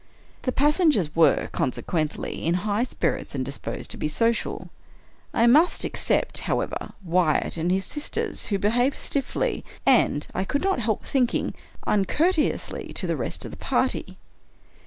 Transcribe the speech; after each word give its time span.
The 0.41 0.51
passengers 0.51 1.15
were, 1.15 1.47
consequently, 1.51 2.43
in 2.43 2.55
high 2.65 2.85
spirits 2.85 3.35
and 3.35 3.45
disposed 3.45 3.91
to 3.91 3.97
be 3.97 4.07
social. 4.07 4.71
I 5.31 5.45
must 5.45 5.85
except, 5.85 6.39
however, 6.39 6.93
Wyatt 7.05 7.55
and 7.55 7.71
his 7.71 7.85
sisters, 7.85 8.47
who 8.47 8.57
behaved 8.57 8.97
stiffly, 8.97 9.63
and, 9.85 10.25
I 10.33 10.43
could 10.43 10.63
not 10.63 10.79
help 10.79 11.05
thinking, 11.05 11.53
uncourteously 11.85 12.93
to 12.93 13.05
the 13.05 13.15
rest 13.15 13.45
of 13.45 13.51
the 13.51 13.57
party. 13.57 14.17